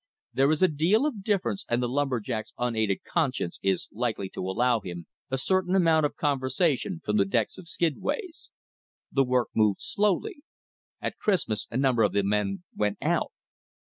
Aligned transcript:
There 0.33 0.49
is 0.49 0.63
a 0.63 0.67
deal 0.67 1.05
of 1.05 1.21
difference, 1.21 1.63
and 1.69 1.79
the 1.79 1.87
lumber 1.87 2.19
jack's 2.19 2.53
unaided 2.57 3.03
conscience 3.03 3.59
is 3.61 3.87
likely 3.91 4.29
to 4.29 4.41
allow 4.41 4.79
him 4.79 5.05
a 5.29 5.37
certain 5.37 5.75
amount 5.75 6.07
of 6.07 6.15
conversation 6.15 7.01
from 7.05 7.17
the 7.17 7.25
decks 7.25 7.59
of 7.59 7.67
skidways. 7.67 8.49
The 9.11 9.23
work 9.23 9.49
moved 9.55 9.81
slowly. 9.81 10.41
At 11.01 11.19
Christmas 11.19 11.67
a 11.69 11.77
number 11.77 12.01
of 12.01 12.13
the 12.13 12.23
men 12.23 12.63
"went 12.75 12.97
out." 12.99 13.31